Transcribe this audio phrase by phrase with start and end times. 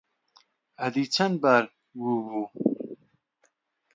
[0.79, 1.63] ئەدی چەند بار
[2.01, 2.43] گوو بوو؟